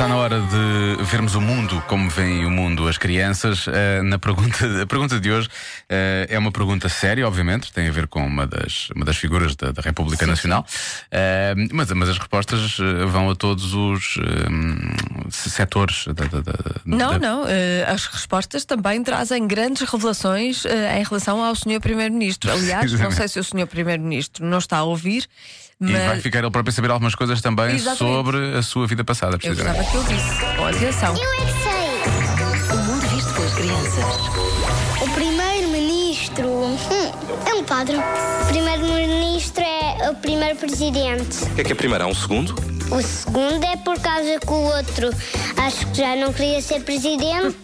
Está 0.00 0.08
na 0.08 0.16
hora 0.16 0.40
de 0.40 1.04
vermos 1.04 1.34
o 1.34 1.42
mundo 1.42 1.84
como 1.86 2.08
veem 2.08 2.46
o 2.46 2.50
mundo 2.50 2.88
as 2.88 2.96
crianças. 2.96 3.66
Uh, 3.66 4.02
na 4.02 4.18
pergunta, 4.18 4.82
a 4.82 4.86
pergunta 4.86 5.20
de 5.20 5.30
hoje 5.30 5.46
uh, 5.46 6.24
é 6.26 6.38
uma 6.38 6.50
pergunta 6.50 6.88
séria, 6.88 7.28
obviamente, 7.28 7.70
tem 7.70 7.86
a 7.86 7.90
ver 7.90 8.06
com 8.06 8.26
uma 8.26 8.46
das, 8.46 8.88
uma 8.96 9.04
das 9.04 9.18
figuras 9.18 9.54
da, 9.54 9.72
da 9.72 9.82
República 9.82 10.24
sim, 10.24 10.30
Nacional, 10.30 10.64
sim. 10.66 10.78
Uh, 11.68 11.68
mas, 11.74 11.92
mas 11.92 12.08
as 12.08 12.16
respostas 12.16 12.78
vão 13.08 13.28
a 13.28 13.34
todos 13.34 13.74
os 13.74 14.18
setores. 15.28 16.06
Da, 16.06 16.24
da, 16.24 16.40
da, 16.40 16.54
não, 16.86 17.18
não. 17.18 17.44
as 17.86 18.06
respostas 18.06 18.64
também 18.64 19.02
trazem 19.04 19.46
grandes 19.46 19.86
revelações 19.86 20.64
em 20.64 21.04
relação 21.04 21.44
ao 21.44 21.54
Sr. 21.54 21.78
Primeiro-Ministro. 21.78 22.50
Aliás, 22.50 22.90
não 22.94 23.10
sei 23.10 23.28
se 23.28 23.38
o 23.38 23.44
Sr. 23.44 23.66
Primeiro-Ministro 23.66 24.46
não 24.46 24.56
está 24.56 24.78
a 24.78 24.82
ouvir. 24.82 25.28
Mas... 25.80 25.90
E 25.90 26.06
vai 26.06 26.20
ficar 26.20 26.40
ele 26.40 26.50
próprio 26.50 26.70
a 26.70 26.74
saber 26.74 26.90
algumas 26.90 27.14
coisas 27.14 27.40
também 27.40 27.76
Exatamente. 27.76 27.96
sobre 27.96 28.58
a 28.58 28.62
sua 28.62 28.86
vida 28.86 29.02
passada. 29.02 29.38
Eu 29.42 29.54
gostava 29.54 29.82
que 29.82 29.96
eu 29.96 30.04
disse. 30.04 30.28
Oh, 30.58 30.64
atenção. 30.66 31.16
Eu 31.16 31.32
é 31.32 31.46
que 31.46 31.52
sei. 31.62 32.74
O 32.74 32.78
mundo 32.84 33.06
visto 33.08 33.32
pelas 33.32 33.54
crianças. 33.54 34.04
O 35.00 35.08
primeiro-ministro 35.14 36.46
hum, 36.46 36.76
é 37.46 37.54
um 37.54 37.64
padre. 37.64 37.96
O 37.96 38.46
primeiro-ministro 38.48 39.64
é 39.64 40.10
o 40.10 40.14
primeiro 40.16 40.56
presidente. 40.56 41.44
O 41.44 41.54
que 41.54 41.60
é 41.62 41.64
que 41.64 41.72
é 41.72 41.74
primeiro? 41.74 42.04
Há 42.04 42.08
um 42.08 42.14
segundo? 42.14 42.54
O 42.90 43.00
segundo 43.00 43.64
é 43.64 43.76
por 43.78 43.98
causa 44.00 44.38
que 44.38 44.50
o 44.50 44.76
outro 44.76 45.08
acho 45.56 45.86
que 45.86 45.96
já 45.96 46.14
não 46.14 46.30
queria 46.30 46.60
ser 46.60 46.82
presidente 46.82 47.56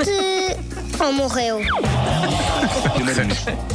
ou 0.98 1.12
morreu. 1.12 1.60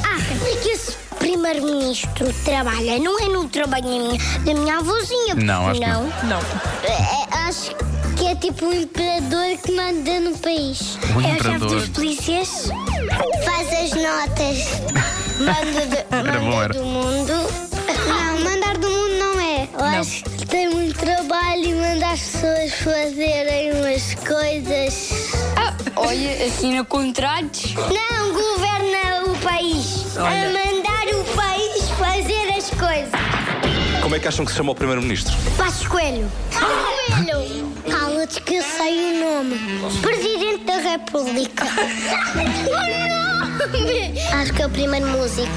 ah, 0.03 0.17
que 0.63 0.69
esse 0.69 0.97
primeiro-ministro 1.41 2.31
trabalha, 2.45 2.99
não 2.99 3.19
é 3.19 3.25
no 3.27 3.49
trabalho 3.49 4.15
da 4.45 4.53
minha 4.53 4.77
avózinha. 4.77 5.33
Não, 5.35 5.69
acho 5.69 5.81
não. 5.81 6.11
Que 6.11 6.25
não. 6.27 6.39
É, 6.83 7.47
acho 7.47 7.75
que 8.15 8.27
é 8.27 8.35
tipo 8.35 8.67
o 8.67 8.73
imperador 8.73 9.57
que 9.57 9.71
manda 9.71 10.19
no 10.19 10.37
país. 10.37 10.99
O 11.15 11.21
é 11.21 11.31
imperador. 11.31 11.67
o 11.67 11.69
chefe 11.69 11.75
dos 11.75 11.89
polícias, 11.89 12.71
faz 13.43 13.67
as 13.73 13.91
notas, 13.91 14.81
manda, 15.41 15.85
de, 15.87 15.97
era 16.11 16.39
manda 16.41 16.73
do 16.73 16.85
mundo. 16.85 17.33
Não, 18.07 18.39
mandar 18.43 18.77
do 18.77 18.87
mundo 18.87 19.13
não 19.17 19.39
é. 19.39 19.67
Eu 19.73 19.79
não. 19.79 19.99
acho 19.99 20.23
que 20.23 20.45
tem 20.45 20.69
muito 20.69 20.99
trabalho 20.99 21.65
e 21.65 21.73
manda 21.73 22.07
as 22.07 22.19
pessoas 22.19 22.73
fazerem 22.73 23.71
umas 23.73 24.13
coisas. 24.13 25.09
Ah, 25.57 25.73
olha, 25.95 26.45
assina 26.45 26.85
contratos. 26.85 27.73
Não, 27.73 28.31
governa 28.31 29.31
o 29.31 29.35
país. 29.39 30.05
Olha. 30.17 30.61
Como 34.11 34.17
é 34.17 34.19
que 34.19 34.27
acham 34.27 34.43
que 34.43 34.51
se 34.51 34.57
chama 34.57 34.73
o 34.73 34.75
Primeiro-Ministro? 34.75 35.33
Passos 35.55 35.87
Coelho. 35.87 36.29
Coelho. 36.53 37.71
Cala-te 37.89 38.41
que 38.41 38.55
eu 38.55 38.61
sei 38.61 39.13
o 39.13 39.19
nome. 39.21 39.55
Presidente 40.01 40.65
da 40.65 40.75
República. 40.79 41.63
Acho 44.33 44.53
que 44.53 44.61
é 44.63 44.65
o 44.65 44.69
primeiro 44.69 45.07
músico. 45.07 45.47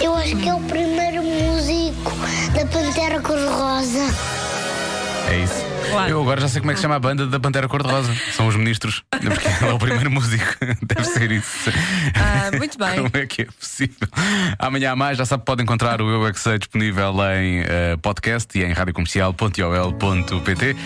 Eu 0.00 0.14
acho 0.14 0.36
que 0.36 0.48
é 0.48 0.54
o 0.54 0.60
primeiro 0.60 1.24
músico 1.24 2.12
da 2.54 2.64
Pantera 2.66 3.20
Cor-de-Rosa. 3.20 4.41
É 5.28 5.38
isso. 5.38 5.64
Claro. 5.90 6.10
Eu 6.10 6.22
agora 6.22 6.40
já 6.40 6.48
sei 6.48 6.60
como 6.60 6.70
é 6.70 6.74
que 6.74 6.80
se 6.80 6.82
chama 6.82 6.96
a 6.96 6.98
banda 6.98 7.26
da 7.26 7.38
Pantera 7.38 7.68
Cor-de-Rosa. 7.68 8.14
São 8.32 8.46
os 8.46 8.56
ministros. 8.56 9.04
Porque 9.10 9.28
ele 9.28 9.70
é 9.70 9.72
o 9.72 9.78
primeiro 9.78 10.10
músico. 10.10 10.44
Deve 10.82 11.04
ser 11.04 11.30
isso. 11.30 11.70
Ah, 12.14 12.50
muito 12.56 12.78
bem. 12.78 12.96
Como 12.96 13.10
é 13.14 13.26
que 13.26 13.42
é 13.42 13.44
possível? 13.44 14.08
Amanhã 14.58 14.92
a 14.92 14.96
mais, 14.96 15.18
já 15.18 15.26
sabe, 15.26 15.44
pode 15.44 15.62
encontrar 15.62 16.00
o 16.00 16.10
Eu 16.10 16.26
é 16.26 16.32
disponível 16.58 17.14
em 17.36 17.60
uh, 17.60 17.98
podcast 18.00 18.58
e 18.58 18.64
em 18.64 18.72
radiocomercial.ol.pt. 18.72 20.76